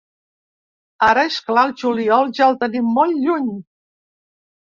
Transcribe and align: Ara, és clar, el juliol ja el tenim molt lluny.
Ara, 1.07 1.25
és 1.31 1.35
clar, 1.49 1.65
el 1.69 1.75
juliol 1.81 2.33
ja 2.39 2.47
el 2.53 2.59
tenim 2.63 2.89
molt 2.97 3.19
lluny. 3.27 3.47